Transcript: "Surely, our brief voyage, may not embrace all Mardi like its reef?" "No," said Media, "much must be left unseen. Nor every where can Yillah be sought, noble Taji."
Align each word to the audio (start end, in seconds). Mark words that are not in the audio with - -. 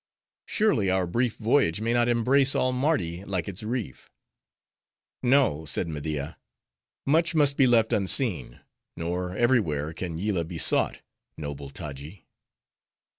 "Surely, 0.47 0.89
our 0.89 1.05
brief 1.05 1.35
voyage, 1.37 1.79
may 1.79 1.93
not 1.93 2.07
embrace 2.09 2.55
all 2.55 2.73
Mardi 2.73 3.23
like 3.23 3.47
its 3.47 3.61
reef?" 3.61 4.09
"No," 5.21 5.63
said 5.65 5.87
Media, 5.87 6.39
"much 7.05 7.35
must 7.35 7.55
be 7.55 7.67
left 7.67 7.93
unseen. 7.93 8.61
Nor 8.97 9.35
every 9.37 9.59
where 9.59 9.93
can 9.93 10.17
Yillah 10.17 10.45
be 10.45 10.57
sought, 10.57 11.01
noble 11.37 11.69
Taji." 11.69 12.25